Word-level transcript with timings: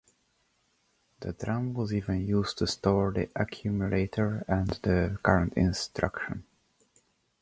The 1.19 1.33
drum 1.33 1.75
was 1.75 1.93
even 1.93 2.25
used 2.25 2.57
to 2.57 2.65
store 2.65 3.11
the 3.11 3.29
Accumulator 3.35 4.43
and 4.47 4.69
the 4.81 5.19
Current 5.21 5.53
Instruction. 5.53 6.43